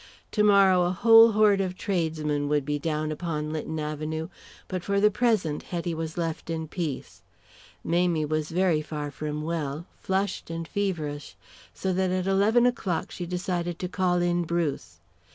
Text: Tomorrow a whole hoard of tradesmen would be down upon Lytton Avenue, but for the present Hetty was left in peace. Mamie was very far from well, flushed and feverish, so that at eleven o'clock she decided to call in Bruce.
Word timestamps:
Tomorrow 0.31 0.81
a 0.85 0.91
whole 0.93 1.33
hoard 1.33 1.61
of 1.61 1.77
tradesmen 1.77 2.47
would 2.47 2.65
be 2.65 2.79
down 2.79 3.11
upon 3.11 3.53
Lytton 3.53 3.79
Avenue, 3.79 4.29
but 4.67 4.83
for 4.83 4.99
the 4.99 5.11
present 5.11 5.61
Hetty 5.61 5.93
was 5.93 6.17
left 6.17 6.49
in 6.49 6.67
peace. 6.67 7.21
Mamie 7.83 8.25
was 8.25 8.49
very 8.49 8.81
far 8.81 9.11
from 9.11 9.43
well, 9.43 9.85
flushed 9.99 10.49
and 10.49 10.67
feverish, 10.67 11.35
so 11.75 11.93
that 11.93 12.09
at 12.09 12.25
eleven 12.25 12.65
o'clock 12.65 13.11
she 13.11 13.27
decided 13.27 13.77
to 13.77 13.87
call 13.87 14.23
in 14.23 14.41
Bruce. 14.43 14.99